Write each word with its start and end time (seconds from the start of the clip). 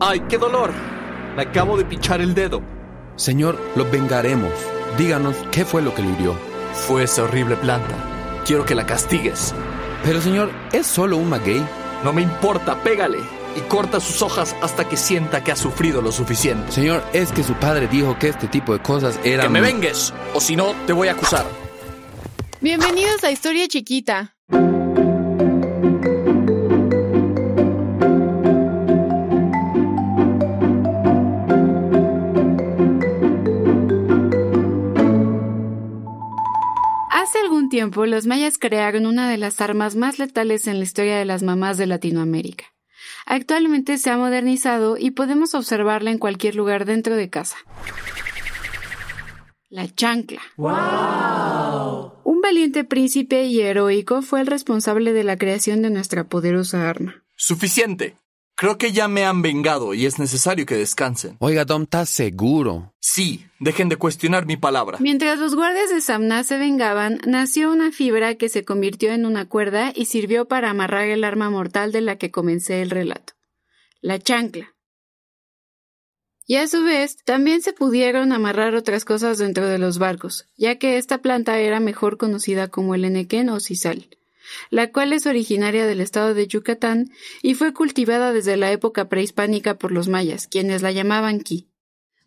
¡Ay, 0.00 0.20
qué 0.28 0.38
dolor! 0.38 0.72
Me 1.36 1.42
acabo 1.42 1.76
de 1.76 1.84
pichar 1.84 2.20
el 2.20 2.34
dedo. 2.34 2.62
Señor, 3.16 3.60
lo 3.76 3.88
vengaremos. 3.90 4.52
Díganos 4.96 5.36
qué 5.50 5.64
fue 5.64 5.82
lo 5.82 5.94
que 5.94 6.02
le 6.02 6.12
hirió. 6.12 6.34
Fue 6.72 7.04
esa 7.04 7.24
horrible 7.24 7.56
planta. 7.56 7.94
Quiero 8.46 8.64
que 8.64 8.74
la 8.74 8.86
castigues. 8.86 9.54
Pero 10.02 10.20
señor, 10.20 10.50
es 10.72 10.86
solo 10.86 11.18
un 11.18 11.28
maguey. 11.28 11.62
No 12.04 12.12
me 12.12 12.22
importa, 12.22 12.82
pégale. 12.82 13.18
Y 13.54 13.60
corta 13.68 14.00
sus 14.00 14.22
hojas 14.22 14.56
hasta 14.62 14.88
que 14.88 14.96
sienta 14.96 15.44
que 15.44 15.52
ha 15.52 15.56
sufrido 15.56 16.00
lo 16.00 16.10
suficiente. 16.10 16.72
Señor, 16.72 17.02
es 17.12 17.30
que 17.30 17.42
su 17.42 17.52
padre 17.54 17.86
dijo 17.86 18.18
que 18.18 18.28
este 18.28 18.48
tipo 18.48 18.72
de 18.72 18.80
cosas 18.80 19.20
eran... 19.24 19.46
¡Que 19.46 19.52
me 19.52 19.60
vengues! 19.60 20.14
O 20.32 20.40
si 20.40 20.56
no, 20.56 20.74
te 20.86 20.94
voy 20.94 21.08
a 21.08 21.12
acusar. 21.12 21.44
Bienvenidos 22.62 23.22
a 23.24 23.30
Historia 23.30 23.68
Chiquita. 23.68 24.36
Tiempo, 37.72 38.04
los 38.04 38.26
mayas 38.26 38.58
crearon 38.58 39.06
una 39.06 39.30
de 39.30 39.38
las 39.38 39.62
armas 39.62 39.96
más 39.96 40.18
letales 40.18 40.66
en 40.66 40.76
la 40.76 40.84
historia 40.84 41.16
de 41.16 41.24
las 41.24 41.42
mamás 41.42 41.78
de 41.78 41.86
Latinoamérica. 41.86 42.66
Actualmente 43.24 43.96
se 43.96 44.10
ha 44.10 44.18
modernizado 44.18 44.98
y 44.98 45.12
podemos 45.12 45.54
observarla 45.54 46.10
en 46.10 46.18
cualquier 46.18 46.54
lugar 46.54 46.84
dentro 46.84 47.16
de 47.16 47.30
casa. 47.30 47.56
La 49.70 49.88
chancla. 49.88 50.42
Un 50.58 52.40
valiente 52.42 52.84
príncipe 52.84 53.44
y 53.44 53.62
heroico 53.62 54.20
fue 54.20 54.42
el 54.42 54.48
responsable 54.48 55.14
de 55.14 55.24
la 55.24 55.38
creación 55.38 55.80
de 55.80 55.88
nuestra 55.88 56.24
poderosa 56.24 56.90
arma. 56.90 57.24
Suficiente. 57.36 58.18
Creo 58.62 58.78
que 58.78 58.92
ya 58.92 59.08
me 59.08 59.24
han 59.24 59.42
vengado 59.42 59.92
y 59.92 60.06
es 60.06 60.20
necesario 60.20 60.64
que 60.66 60.76
descansen. 60.76 61.36
Oiga, 61.40 61.64
Dom, 61.64 61.82
¿estás 61.82 62.08
seguro? 62.10 62.94
Sí, 63.00 63.44
dejen 63.58 63.88
de 63.88 63.96
cuestionar 63.96 64.46
mi 64.46 64.56
palabra. 64.56 64.98
Mientras 65.00 65.40
los 65.40 65.56
guardias 65.56 65.90
de 65.90 66.00
Samna 66.00 66.44
se 66.44 66.58
vengaban, 66.58 67.20
nació 67.26 67.72
una 67.72 67.90
fibra 67.90 68.36
que 68.36 68.48
se 68.48 68.64
convirtió 68.64 69.10
en 69.10 69.26
una 69.26 69.48
cuerda 69.48 69.92
y 69.92 70.04
sirvió 70.04 70.46
para 70.46 70.70
amarrar 70.70 71.06
el 71.06 71.24
arma 71.24 71.50
mortal 71.50 71.90
de 71.90 72.02
la 72.02 72.18
que 72.18 72.30
comencé 72.30 72.82
el 72.82 72.90
relato. 72.90 73.32
La 74.00 74.20
chancla. 74.20 74.76
Y 76.46 76.54
a 76.54 76.68
su 76.68 76.84
vez, 76.84 77.16
también 77.24 77.62
se 77.62 77.72
pudieron 77.72 78.30
amarrar 78.30 78.76
otras 78.76 79.04
cosas 79.04 79.38
dentro 79.38 79.66
de 79.66 79.78
los 79.78 79.98
barcos, 79.98 80.46
ya 80.56 80.78
que 80.78 80.98
esta 80.98 81.18
planta 81.18 81.58
era 81.58 81.80
mejor 81.80 82.16
conocida 82.16 82.68
como 82.68 82.94
el 82.94 83.06
enequén 83.06 83.48
o 83.48 83.58
sisal 83.58 84.08
la 84.70 84.92
cual 84.92 85.12
es 85.12 85.26
originaria 85.26 85.86
del 85.86 86.00
estado 86.00 86.34
de 86.34 86.46
Yucatán 86.46 87.10
y 87.42 87.54
fue 87.54 87.72
cultivada 87.72 88.32
desde 88.32 88.56
la 88.56 88.72
época 88.72 89.08
prehispánica 89.08 89.78
por 89.78 89.92
los 89.92 90.08
mayas, 90.08 90.46
quienes 90.46 90.82
la 90.82 90.92
llamaban 90.92 91.40
ki. 91.40 91.68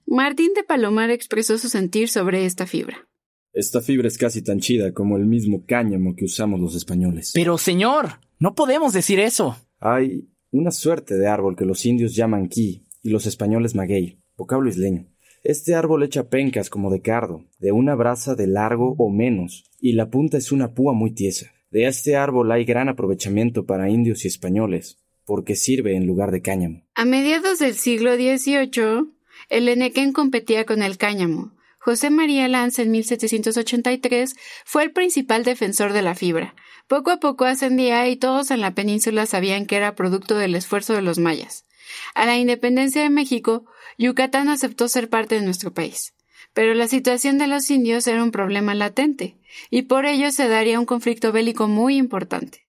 Martín 0.06 0.54
de 0.54 0.64
Palomar 0.64 1.10
expresó 1.10 1.58
su 1.58 1.70
sentir 1.70 2.10
sobre 2.10 2.46
esta 2.46 2.68
fibra. 2.68 3.08
Esta 3.54 3.82
fibra 3.82 4.08
es 4.08 4.18
casi 4.18 4.42
tan 4.42 4.60
chida 4.60 4.94
como 4.94 5.18
el 5.18 5.26
mismo 5.26 5.64
cáñamo 5.66 6.16
que 6.16 6.26
usamos 6.26 6.60
los 6.60 6.76
españoles. 6.76 7.32
Pero, 7.34 7.58
señor, 7.58 8.20
no 8.38 8.54
podemos 8.54 8.92
decir 8.94 9.20
eso. 9.20 9.56
Hay 9.80 10.30
una 10.52 10.72
suerte 10.72 11.16
de 11.16 11.28
árbol 11.28 11.56
que 11.56 11.66
los 11.66 11.86
indios 11.86 12.16
llaman 12.16 12.50
ki 12.50 12.86
y 13.02 13.10
los 13.10 13.26
españoles 13.26 13.74
maguey, 13.74 14.20
vocablo 14.36 14.70
isleño. 14.70 15.08
Este 15.44 15.76
árbol 15.76 16.04
echa 16.04 16.28
pencas 16.28 16.70
como 16.70 16.90
de 16.90 17.02
cardo, 17.02 17.46
de 17.60 17.72
una 17.72 17.96
brasa 17.96 18.36
de 18.36 18.48
largo 18.48 18.96
o 18.98 19.10
menos, 19.10 19.64
y 19.80 19.94
la 19.94 20.10
punta 20.10 20.38
es 20.38 20.52
una 20.52 20.74
púa 20.74 20.94
muy 20.94 21.14
tiesa. 21.14 21.52
De 21.76 21.88
este 21.88 22.16
árbol 22.16 22.54
hay 22.54 22.64
gran 22.64 22.88
aprovechamiento 22.88 23.66
para 23.66 23.90
indios 23.90 24.24
y 24.24 24.30
españoles, 24.30 24.98
porque 25.26 25.58
sirve 25.58 25.98
en 25.98 26.08
lugar 26.08 26.32
de 26.32 26.42
cáñamo. 26.42 26.88
A 26.96 27.04
mediados 27.04 27.60
del 27.60 27.74
siglo 27.74 28.16
XVIII, 28.16 29.12
el 29.50 29.68
enequén 29.68 30.14
competía 30.14 30.64
con 30.64 30.82
el 30.82 30.98
cáñamo. 30.98 31.52
José 31.80 32.12
María 32.12 32.48
Lanz 32.48 32.80
en 32.80 32.92
1783 32.92 34.38
fue 34.64 34.84
el 34.84 34.94
principal 34.94 35.44
defensor 35.44 35.92
de 35.92 36.02
la 36.02 36.16
fibra. 36.16 36.56
Poco 36.88 37.12
a 37.12 37.20
poco 37.20 37.44
ascendía 37.44 38.08
y 38.08 38.16
todos 38.16 38.52
en 38.52 38.62
la 38.62 38.74
península 38.74 39.26
sabían 39.26 39.66
que 39.66 39.76
era 39.76 39.96
producto 39.96 40.38
del 40.38 40.56
esfuerzo 40.56 40.94
de 40.94 41.02
los 41.02 41.20
mayas. 41.20 41.66
A 42.14 42.26
la 42.26 42.38
independencia 42.38 43.02
de 43.02 43.10
México, 43.10 43.66
Yucatán 43.98 44.48
aceptó 44.48 44.88
ser 44.88 45.10
parte 45.10 45.36
de 45.36 45.42
nuestro 45.42 45.74
país. 45.74 46.15
Pero 46.56 46.74
la 46.74 46.88
situación 46.88 47.38
de 47.38 47.48
los 47.48 47.70
indios 47.70 48.08
era 48.08 48.24
un 48.24 48.32
problema 48.32 48.74
latente, 48.74 49.38
y 49.70 49.84
por 49.84 50.06
ello 50.06 50.32
se 50.32 50.48
daría 50.48 50.80
un 50.80 50.86
conflicto 50.86 51.34
bélico 51.34 51.68
muy 51.68 51.98
importante. 51.98 52.66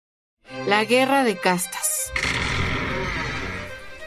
La 0.66 0.84
guerra 0.84 1.22
de 1.22 1.36
castas. 1.36 2.10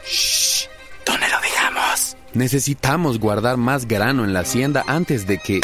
Shh, 0.06 0.68
¿dónde 1.06 1.26
lo 1.28 1.40
dejamos? 1.40 2.14
Necesitamos 2.34 3.18
guardar 3.18 3.56
más 3.56 3.88
grano 3.88 4.24
en 4.24 4.34
la 4.34 4.40
hacienda 4.40 4.84
antes 4.86 5.26
de 5.26 5.38
que... 5.38 5.60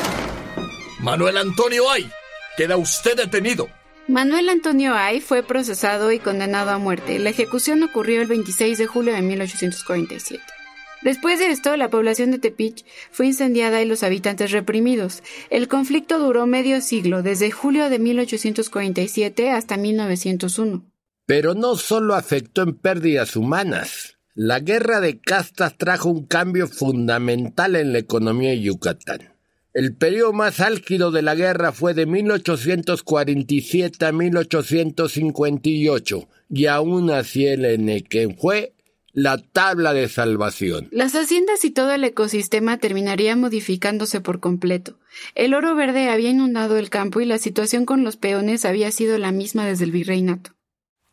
Manuel 0.98 1.37
Antonio 1.37 1.91
Ay, 1.91 2.10
queda 2.56 2.78
usted 2.78 3.19
detenido. 3.19 3.69
Manuel 4.09 4.48
Antonio 4.48 4.94
Ay 4.94 5.21
fue 5.21 5.43
procesado 5.43 6.10
y 6.10 6.21
condenado 6.21 6.71
a 6.71 6.78
muerte. 6.78 7.19
La 7.19 7.28
ejecución 7.28 7.83
ocurrió 7.83 8.22
el 8.22 8.28
26 8.28 8.78
de 8.78 8.87
julio 8.87 9.12
de 9.12 9.21
1847. 9.21 10.56
Después 11.03 11.39
de 11.39 11.51
esto, 11.51 11.77
la 11.77 11.91
población 11.91 12.31
de 12.31 12.39
Tepich 12.39 12.84
fue 13.11 13.27
incendiada 13.27 13.83
y 13.83 13.87
los 13.87 14.03
habitantes 14.03 14.51
reprimidos. 14.51 15.23
El 15.51 15.69
conflicto 15.69 16.19
duró 16.19 16.47
medio 16.47 16.81
siglo, 16.81 17.23
desde 17.23 17.51
julio 17.51 17.91
de 17.91 17.99
1847 17.99 19.51
hasta 19.51 19.77
1901. 19.77 20.84
Pero 21.27 21.55
no 21.55 21.77
solo 21.77 22.15
afectó 22.15 22.62
en 22.62 22.75
pérdidas 22.75 23.37
humanas. 23.37 24.17
La 24.34 24.61
guerra 24.61 25.01
de 25.01 25.19
castas 25.19 25.77
trajo 25.77 26.09
un 26.11 26.27
cambio 26.27 26.69
fundamental 26.69 27.75
en 27.75 27.93
la 27.93 27.99
economía 27.99 28.51
de 28.51 28.61
Yucatán. 28.61 29.33
El 29.73 29.95
periodo 29.95 30.33
más 30.33 30.61
álgido 30.61 31.11
de 31.11 31.23
la 31.23 31.34
guerra 31.34 31.73
fue 31.73 31.95
de 31.95 32.07
1847 32.07 34.07
a 34.07 34.13
1858, 34.13 36.28
y 36.49 36.67
aún 36.67 37.11
así 37.11 37.47
el 37.47 37.65
Enequén 37.65 38.39
fue 38.39 38.75
la 39.16 39.38
tabla 39.38 39.94
de 39.94 40.10
salvación. 40.10 40.88
Las 40.93 41.15
haciendas 41.15 41.65
y 41.65 41.71
todo 41.71 41.91
el 41.93 42.04
ecosistema 42.04 42.77
terminarían 42.77 43.41
modificándose 43.41 44.21
por 44.21 44.41
completo. 44.41 44.99
El 45.34 45.54
oro 45.54 45.75
verde 45.75 46.10
había 46.10 46.28
inundado 46.28 46.77
el 46.77 46.91
campo 46.91 47.22
y 47.22 47.25
la 47.25 47.38
situación 47.38 47.87
con 47.87 48.04
los 48.04 48.19
peones 48.19 48.66
había 48.66 48.91
sido 48.91 49.16
la 49.16 49.32
misma 49.32 49.65
desde 49.65 49.84
el 49.84 49.91
virreinato. 49.91 50.50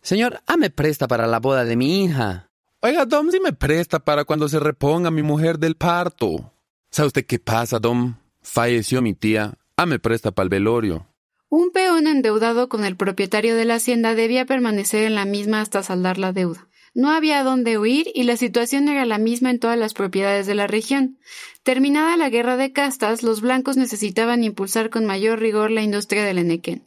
Señor, 0.01 0.41
me 0.59 0.69
presta 0.69 1.07
para 1.07 1.27
la 1.27 1.39
boda 1.39 1.63
de 1.63 1.77
mi 1.77 2.03
hija. 2.03 2.49
Oiga, 2.81 3.05
Dom, 3.05 3.31
sí 3.31 3.39
me 3.39 3.53
presta 3.53 3.99
para 3.99 4.25
cuando 4.25 4.49
se 4.49 4.59
reponga 4.59 5.09
mi 5.09 5.23
mujer 5.23 5.57
del 5.57 5.75
parto. 5.75 6.51
¿Sabe 6.91 7.07
usted 7.07 7.25
qué 7.25 7.39
pasa, 7.39 7.79
Dom? 7.79 8.15
Falleció 8.41 9.01
mi 9.01 9.13
tía. 9.13 9.53
me 9.87 9.99
presta 9.99 10.31
para 10.31 10.43
el 10.43 10.49
velorio. 10.49 11.07
Un 11.47 11.71
peón 11.71 12.07
endeudado 12.07 12.67
con 12.67 12.83
el 12.83 12.97
propietario 12.97 13.55
de 13.55 13.63
la 13.63 13.75
hacienda 13.75 14.13
debía 14.13 14.45
permanecer 14.45 15.05
en 15.05 15.15
la 15.15 15.23
misma 15.23 15.61
hasta 15.61 15.83
saldar 15.83 16.17
la 16.17 16.33
deuda. 16.33 16.67
No 16.95 17.09
había 17.09 17.43
dónde 17.43 17.79
huir 17.79 18.11
y 18.13 18.23
la 18.23 18.37
situación 18.37 18.87
era 18.87 19.05
la 19.05 19.17
misma 19.17 19.49
en 19.49 19.59
todas 19.59 19.79
las 19.79 19.93
propiedades 19.93 20.45
de 20.45 20.53
la 20.53 20.67
región. 20.67 21.17
Terminada 21.63 22.17
la 22.17 22.29
guerra 22.29 22.55
de 22.55 22.71
castas, 22.71 23.23
los 23.23 23.41
blancos 23.41 23.77
necesitaban 23.77 24.43
impulsar 24.43 24.91
con 24.91 25.05
mayor 25.05 25.39
rigor 25.39 25.71
la 25.71 25.81
industria 25.81 26.23
del 26.23 26.37
enequén. 26.37 26.83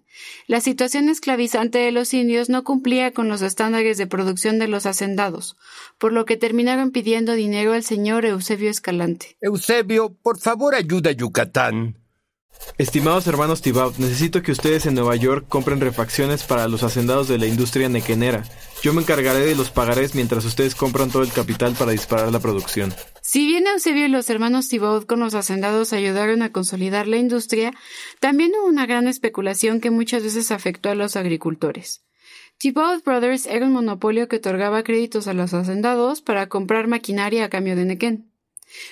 La 0.46 0.60
situación 0.60 1.08
esclavizante 1.08 1.78
de 1.78 1.92
los 1.92 2.14
indios 2.14 2.48
no 2.48 2.62
cumplía 2.62 3.12
con 3.12 3.28
los 3.28 3.42
estándares 3.42 3.98
de 3.98 4.06
producción 4.06 4.58
de 4.58 4.68
los 4.68 4.86
hacendados, 4.86 5.56
por 5.98 6.12
lo 6.12 6.24
que 6.24 6.36
terminaron 6.36 6.90
pidiendo 6.92 7.32
dinero 7.32 7.72
al 7.72 7.82
señor 7.82 8.24
Eusebio 8.24 8.70
Escalante. 8.70 9.36
Eusebio, 9.40 10.14
por 10.22 10.38
favor 10.38 10.74
ayuda 10.74 11.10
a 11.10 11.14
Yucatán. 11.14 11.96
Estimados 12.78 13.26
hermanos 13.26 13.62
Tibaut, 13.62 13.96
necesito 13.96 14.42
que 14.42 14.52
ustedes 14.52 14.84
en 14.84 14.94
Nueva 14.94 15.16
York 15.16 15.46
compren 15.48 15.80
refacciones 15.80 16.42
para 16.42 16.68
los 16.68 16.82
hacendados 16.82 17.26
de 17.26 17.38
la 17.38 17.46
industria 17.46 17.88
nequenera. 17.88 18.44
Yo 18.82 18.92
me 18.92 19.00
encargaré 19.00 19.40
de 19.40 19.54
los 19.54 19.70
pagarés 19.70 20.14
mientras 20.14 20.44
ustedes 20.44 20.74
compran 20.74 21.10
todo 21.10 21.22
el 21.22 21.32
capital 21.32 21.74
para 21.74 21.92
disparar 21.92 22.30
la 22.30 22.38
producción. 22.38 22.92
Si 23.22 23.46
bien 23.46 23.66
Eusebio 23.66 24.04
y 24.04 24.08
los 24.08 24.28
hermanos 24.28 24.68
Thibaut 24.68 25.06
con 25.06 25.20
los 25.20 25.34
hacendados 25.34 25.94
ayudaron 25.94 26.42
a 26.42 26.52
consolidar 26.52 27.08
la 27.08 27.16
industria, 27.16 27.72
también 28.20 28.52
hubo 28.58 28.68
una 28.68 28.84
gran 28.84 29.08
especulación 29.08 29.80
que 29.80 29.90
muchas 29.90 30.22
veces 30.22 30.50
afectó 30.50 30.90
a 30.90 30.94
los 30.94 31.16
agricultores. 31.16 32.02
Thibaut 32.58 33.04
Brothers 33.04 33.46
era 33.46 33.66
un 33.66 33.72
monopolio 33.72 34.28
que 34.28 34.36
otorgaba 34.36 34.82
créditos 34.82 35.28
a 35.28 35.34
los 35.34 35.54
hacendados 35.54 36.22
para 36.22 36.48
comprar 36.48 36.88
maquinaria 36.88 37.44
a 37.44 37.48
cambio 37.48 37.74
de 37.74 37.84
nequén. 37.84 38.30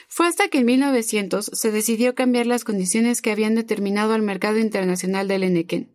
Fue 0.09 0.26
hasta 0.26 0.49
que 0.49 0.59
en 0.59 0.67
1900 0.67 1.50
se 1.53 1.71
decidió 1.71 2.15
cambiar 2.15 2.47
las 2.47 2.65
condiciones 2.65 3.23
que 3.23 3.31
habían 3.31 3.55
determinado 3.55 4.15
al 4.15 4.23
mercado 4.23 4.59
internacional 4.59 5.29
del 5.29 5.43
Enequén. 5.43 5.94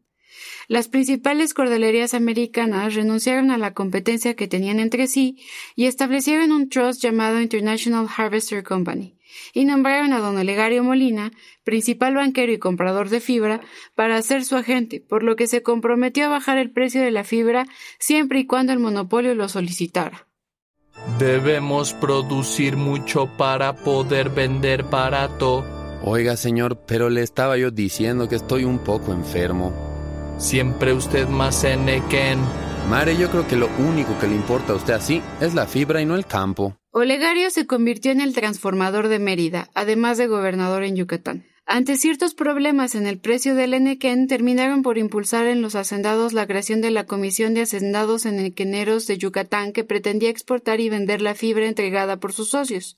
Las 0.68 0.88
principales 0.88 1.56
cordelerías 1.56 2.14
americanas 2.14 2.94
renunciaron 2.94 3.50
a 3.50 3.58
la 3.58 3.74
competencia 3.74 4.36
que 4.36 4.48
tenían 4.48 4.80
entre 4.80 5.08
sí 5.08 5.38
y 5.76 5.86
establecieron 5.86 6.52
un 6.52 6.70
trust 6.70 7.02
llamado 7.02 7.42
International 7.42 8.08
Harvester 8.16 8.64
Company 8.64 9.16
y 9.54 9.66
nombraron 9.66 10.14
a 10.14 10.20
don 10.20 10.38
Olegario 10.38 10.84
Molina, 10.84 11.32
principal 11.64 12.16
banquero 12.16 12.52
y 12.52 12.60
comprador 12.60 13.10
de 13.10 13.20
fibra, 13.20 13.62
para 13.96 14.22
ser 14.22 14.46
su 14.46 14.56
agente, 14.56 15.00
por 15.00 15.24
lo 15.24 15.36
que 15.36 15.48
se 15.48 15.64
comprometió 15.64 16.26
a 16.26 16.30
bajar 16.30 16.58
el 16.58 16.72
precio 16.72 17.02
de 17.02 17.12
la 17.12 17.24
fibra 17.24 17.66
siempre 18.00 18.40
y 18.40 18.46
cuando 18.46 18.74
el 18.74 18.80
monopolio 18.80 19.36
lo 19.36 19.50
solicitara. 19.50 20.29
Debemos 21.18 21.94
producir 21.94 22.78
mucho 22.78 23.28
para 23.38 23.74
poder 23.74 24.30
vender 24.30 24.84
barato. 24.84 25.66
Oiga, 26.04 26.38
señor, 26.38 26.78
pero 26.86 27.10
le 27.10 27.22
estaba 27.22 27.58
yo 27.58 27.72
diciendo 27.72 28.30
que 28.30 28.36
estoy 28.36 28.64
un 28.64 28.80
poco 28.80 29.12
enfermo. 29.12 29.74
Siempre 30.38 30.94
usted 30.94 31.28
más 31.28 31.64
Enequén. 31.64 32.40
Mare, 32.90 33.18
yo 33.18 33.30
creo 33.30 33.48
que 33.48 33.58
lo 33.58 33.68
único 33.78 34.18
que 34.20 34.28
le 34.28 34.36
importa 34.36 34.74
a 34.74 34.76
usted 34.78 34.94
así 34.94 35.22
es 35.42 35.54
la 35.54 35.68
fibra 35.68 36.02
y 36.02 36.06
no 36.06 36.16
el 36.16 36.26
campo. 36.26 36.78
Olegario 36.92 37.52
se 37.52 37.68
convirtió 37.68 38.12
en 38.12 38.22
el 38.22 38.34
transformador 38.34 39.10
de 39.10 39.20
Mérida, 39.20 39.70
además 39.76 40.18
de 40.18 40.28
gobernador 40.28 40.84
en 40.84 40.96
Yucatán. 40.96 41.44
Ante 41.72 41.98
ciertos 41.98 42.34
problemas 42.34 42.96
en 42.96 43.06
el 43.06 43.20
precio 43.20 43.54
del 43.54 43.76
enequén, 43.76 44.26
terminaron 44.26 44.82
por 44.82 44.98
impulsar 44.98 45.46
en 45.46 45.62
los 45.62 45.76
hacendados 45.76 46.34
la 46.34 46.48
creación 46.48 46.82
de 46.82 46.90
la 46.90 47.06
Comisión 47.06 47.54
de 47.54 47.62
Hacendados 47.62 48.26
Enequeneros 48.26 49.06
de 49.06 49.20
Yucatán 49.20 49.72
que 49.72 49.84
pretendía 49.84 50.32
exportar 50.32 50.80
y 50.80 50.90
vender 50.90 51.22
la 51.22 51.36
fibra 51.36 51.68
entregada 51.68 52.20
por 52.20 52.34
sus 52.34 52.50
socios. 52.50 52.98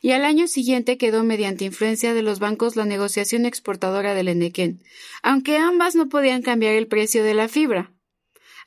Y 0.00 0.12
al 0.12 0.24
año 0.24 0.48
siguiente 0.48 0.96
quedó 0.96 1.24
mediante 1.24 1.66
influencia 1.66 2.14
de 2.14 2.22
los 2.22 2.38
bancos 2.38 2.74
la 2.74 2.86
negociación 2.86 3.44
exportadora 3.44 4.14
del 4.14 4.28
enequén, 4.28 4.82
aunque 5.22 5.58
ambas 5.58 5.94
no 5.94 6.08
podían 6.08 6.40
cambiar 6.40 6.76
el 6.76 6.86
precio 6.86 7.22
de 7.22 7.34
la 7.34 7.48
fibra 7.48 7.92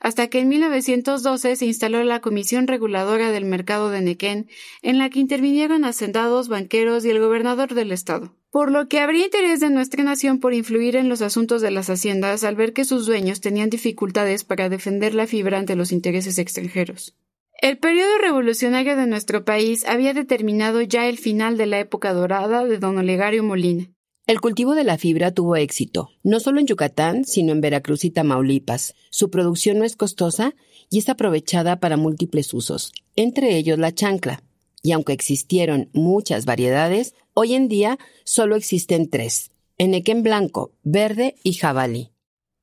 hasta 0.04 0.28
que 0.28 0.40
en 0.40 0.50
1912 0.50 1.56
se 1.56 1.64
instaló 1.64 2.04
la 2.04 2.20
Comisión 2.20 2.66
Reguladora 2.66 3.30
del 3.30 3.46
Mercado 3.46 3.88
de 3.88 4.02
Nequén, 4.02 4.50
en 4.82 4.98
la 4.98 5.08
que 5.08 5.18
intervinieron 5.18 5.86
hacendados, 5.86 6.48
banqueros 6.48 7.06
y 7.06 7.10
el 7.10 7.20
gobernador 7.20 7.72
del 7.72 7.90
estado. 7.90 8.36
Por 8.50 8.70
lo 8.70 8.86
que 8.86 9.00
habría 9.00 9.24
interés 9.24 9.60
de 9.60 9.70
nuestra 9.70 10.04
nación 10.04 10.40
por 10.40 10.52
influir 10.52 10.96
en 10.96 11.08
los 11.08 11.22
asuntos 11.22 11.62
de 11.62 11.70
las 11.70 11.88
haciendas 11.88 12.44
al 12.44 12.54
ver 12.54 12.74
que 12.74 12.84
sus 12.84 13.06
dueños 13.06 13.40
tenían 13.40 13.70
dificultades 13.70 14.44
para 14.44 14.68
defender 14.68 15.14
la 15.14 15.26
fibra 15.26 15.58
ante 15.58 15.74
los 15.74 15.90
intereses 15.90 16.38
extranjeros. 16.38 17.16
El 17.62 17.78
periodo 17.78 18.18
revolucionario 18.18 18.96
de 18.96 19.06
nuestro 19.06 19.46
país 19.46 19.86
había 19.86 20.12
determinado 20.12 20.82
ya 20.82 21.08
el 21.08 21.16
final 21.16 21.56
de 21.56 21.64
la 21.64 21.78
época 21.78 22.12
dorada 22.12 22.66
de 22.66 22.76
don 22.76 22.98
Olegario 22.98 23.42
Molina. 23.42 23.88
El 24.26 24.40
cultivo 24.40 24.74
de 24.74 24.84
la 24.84 24.96
fibra 24.96 25.32
tuvo 25.32 25.54
éxito, 25.56 26.08
no 26.22 26.40
solo 26.40 26.58
en 26.58 26.66
Yucatán, 26.66 27.26
sino 27.26 27.52
en 27.52 27.60
Veracruz 27.60 28.06
y 28.06 28.10
Tamaulipas. 28.10 28.94
Su 29.10 29.28
producción 29.28 29.78
no 29.78 29.84
es 29.84 29.96
costosa 29.96 30.54
y 30.88 30.98
es 30.98 31.10
aprovechada 31.10 31.78
para 31.78 31.98
múltiples 31.98 32.54
usos, 32.54 32.92
entre 33.16 33.54
ellos 33.58 33.78
la 33.78 33.92
chancla. 33.92 34.42
Y 34.82 34.92
aunque 34.92 35.12
existieron 35.12 35.90
muchas 35.92 36.46
variedades, 36.46 37.14
hoy 37.34 37.54
en 37.54 37.68
día 37.68 37.98
solo 38.24 38.56
existen 38.56 39.10
tres, 39.10 39.50
enequén 39.76 40.22
blanco, 40.22 40.72
verde 40.82 41.34
y 41.42 41.52
jabalí. 41.52 42.13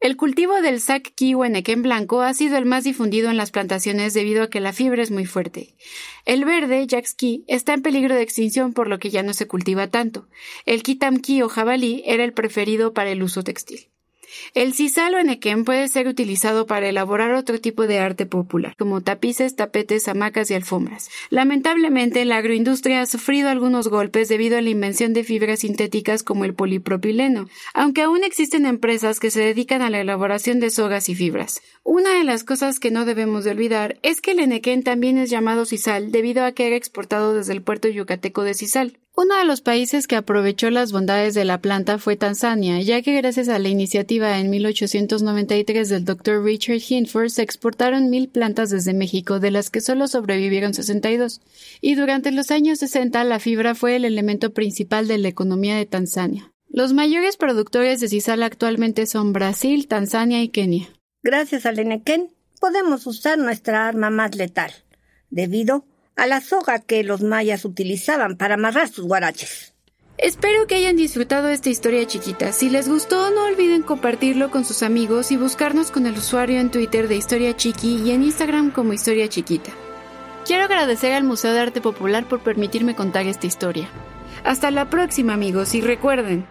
El 0.02 0.18
cultivo 0.18 0.64
del 0.64 0.82
sac 0.82 1.14
o 1.36 1.46
enequén 1.46 1.84
blanco 1.84 2.24
ha 2.24 2.34
sido 2.34 2.58
el 2.58 2.66
más 2.66 2.84
difundido 2.84 3.30
en 3.30 3.38
las 3.38 3.52
plantaciones 3.52 4.16
debido 4.16 4.42
a 4.42 4.50
que 4.50 4.60
la 4.60 4.74
fibra 4.74 5.04
es 5.04 5.12
muy 5.12 5.28
fuerte. 5.28 5.76
El 6.26 6.44
verde, 6.44 6.88
Jackski, 6.88 7.46
está 7.48 7.76
en 7.76 7.84
peligro 7.84 8.16
de 8.16 8.24
extinción 8.24 8.74
por 8.74 8.88
lo 8.88 8.98
que 8.98 9.12
ya 9.12 9.22
no 9.22 9.36
se 9.36 9.46
cultiva 9.46 9.90
tanto. 9.90 10.28
El 10.66 10.82
kitamki 10.82 11.44
o 11.44 11.50
jabalí 11.50 12.02
era 12.08 12.24
el 12.24 12.34
preferido 12.34 12.96
para 12.96 13.12
el 13.12 13.22
uso 13.22 13.44
textil. 13.44 13.91
El 14.54 14.74
sisal 14.74 15.14
o 15.16 15.20
enequén 15.20 15.66
puede 15.66 15.88
ser 15.88 16.08
utilizado 16.08 16.68
para 16.68 16.90
elaborar 16.90 17.34
otro 17.34 17.60
tipo 17.60 17.88
de 17.88 18.00
arte 18.00 18.26
popular, 18.26 18.76
como 18.78 19.02
tapices, 19.02 19.56
tapetes, 19.56 20.08
hamacas 20.08 20.52
y 20.52 20.54
alfombras. 20.54 21.10
Lamentablemente, 21.30 22.26
la 22.26 22.38
agroindustria 22.38 23.02
ha 23.02 23.06
sufrido 23.06 23.50
algunos 23.50 23.88
golpes 23.88 24.30
debido 24.30 24.58
a 24.58 24.62
la 24.62 24.70
invención 24.70 25.14
de 25.14 25.24
fibras 25.24 25.60
sintéticas 25.60 26.24
como 26.24 26.46
el 26.46 26.54
polipropileno, 26.54 27.48
aunque 27.74 28.02
aún 28.02 28.24
existen 28.24 28.66
empresas 28.66 29.20
que 29.20 29.32
se 29.32 29.42
dedican 29.42 29.82
a 29.82 29.90
la 29.90 30.00
elaboración 30.00 30.60
de 30.60 30.70
sogas 30.70 31.10
y 31.10 31.16
fibras. 31.16 31.62
Una 31.84 32.16
de 32.16 32.24
las 32.24 32.44
cosas 32.44 32.80
que 32.80 32.92
no 32.92 33.06
debemos 33.06 33.44
de 33.44 33.52
olvidar 33.52 34.00
es 34.04 34.22
que 34.22 34.32
el 34.32 34.40
enequén 34.40 34.84
también 34.84 35.18
es 35.18 35.30
llamado 35.30 35.66
sisal 35.66 36.12
debido 36.12 36.46
a 36.46 36.52
que 36.52 36.68
era 36.68 36.76
exportado 36.76 37.34
desde 37.34 37.54
el 37.54 37.62
puerto 37.62 37.88
yucateco 37.88 38.44
de 38.44 38.54
Sisal. 38.54 38.98
Uno 39.14 39.38
de 39.38 39.44
los 39.44 39.60
países 39.60 40.08
que 40.08 40.16
aprovechó 40.16 40.70
las 40.70 40.94
bondades 40.94 41.34
de 41.34 41.44
la 41.44 41.60
planta 41.60 42.00
fue 42.00 42.16
Tanzania, 42.16 42.82
ya 42.82 43.02
que 43.02 43.14
gracias 43.14 43.50
a 43.50 43.60
la 43.60 43.68
iniciativa 43.68 44.40
en 44.40 44.50
1893 44.50 45.90
del 45.90 46.06
Dr. 46.06 46.42
Richard 46.42 46.80
Hinford 46.88 47.28
se 47.28 47.42
exportaron 47.42 48.10
mil 48.10 48.30
plantas 48.30 48.70
desde 48.70 48.94
México, 48.94 49.42
de 49.42 49.52
las 49.52 49.70
que 49.70 49.82
solo 49.82 50.08
sobrevivieron 50.08 50.74
62. 50.74 51.42
Y 51.82 51.96
durante 51.96 52.32
los 52.32 52.52
años 52.52 52.80
60 52.80 53.22
la 53.26 53.40
fibra 53.40 53.76
fue 53.76 53.98
el 53.98 54.06
elemento 54.06 54.54
principal 54.54 55.10
de 55.10 55.18
la 55.18 55.28
economía 55.28 55.76
de 55.76 55.86
Tanzania. 55.86 56.54
Los 56.70 56.94
mayores 56.94 57.36
productores 57.36 58.00
de 58.00 58.08
sisal 58.08 58.44
actualmente 58.44 59.06
son 59.08 59.34
Brasil, 59.34 59.90
Tanzania 59.90 60.42
y 60.42 60.48
Kenia. 60.48 60.88
Gracias 61.22 61.66
al 61.66 61.80
Enequén 61.80 62.30
podemos 62.62 63.06
usar 63.08 63.38
nuestra 63.38 63.90
arma 63.90 64.10
más 64.10 64.36
letal, 64.36 64.72
debido 65.30 65.84
a 66.16 66.28
la 66.28 66.42
soga 66.42 66.80
que 66.80 67.04
los 67.04 67.22
mayas 67.22 67.66
utilizaban 67.66 68.38
para 68.38 68.56
amarrar 68.56 68.90
sus 68.90 69.06
guaraches. 69.06 69.74
Espero 70.18 70.68
que 70.68 70.76
hayan 70.76 70.98
disfrutado 70.98 71.50
esta 71.50 71.70
historia 71.70 72.06
chiquita. 72.06 72.52
Si 72.52 72.70
les 72.70 72.88
gustó, 72.88 73.32
no 73.32 73.46
olviden 73.46 73.82
compartirlo 73.82 74.52
con 74.52 74.66
sus 74.66 74.84
amigos 74.84 75.32
y 75.32 75.38
buscarnos 75.38 75.90
con 75.90 76.06
el 76.06 76.16
usuario 76.16 76.60
en 76.60 76.70
Twitter 76.70 77.08
de 77.08 77.16
Historia 77.16 77.58
Chiqui 77.58 78.04
y 78.04 78.12
en 78.12 78.22
Instagram 78.22 78.72
como 78.72 78.94
Historia 78.94 79.28
Chiquita. 79.28 79.72
Quiero 80.46 80.66
agradecer 80.66 81.14
al 81.14 81.24
Museo 81.24 81.54
de 81.54 81.60
Arte 81.60 81.82
Popular 81.82 82.28
por 82.28 82.44
permitirme 82.44 82.96
contar 82.96 83.26
esta 83.26 83.48
historia. 83.48 83.90
Hasta 84.44 84.70
la 84.70 84.92
próxima, 84.92 85.34
amigos, 85.34 85.74
y 85.74 85.82
recuerden. 85.82 86.48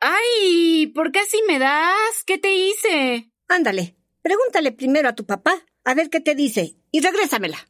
¡Ay! 0.00 0.88
¿Por 0.88 1.12
qué 1.12 1.20
así 1.20 1.40
me 1.46 1.60
das? 1.60 2.24
¿Qué 2.26 2.38
te 2.38 2.54
hice? 2.54 3.30
Ándale, 3.46 3.96
pregúntale 4.22 4.72
primero 4.72 5.08
a 5.08 5.14
tu 5.14 5.26
papá, 5.26 5.54
a 5.84 5.94
ver 5.94 6.10
qué 6.10 6.20
te 6.20 6.34
dice, 6.34 6.76
y 6.90 7.00
regrésamela. 7.00 7.69